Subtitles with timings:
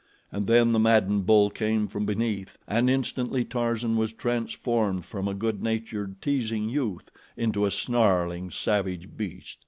[0.31, 5.35] And then the maddened bull came from beneath, and instantly Tarzan was transformed from a
[5.35, 9.59] good natured, teasing youth into a snarling, savage beast.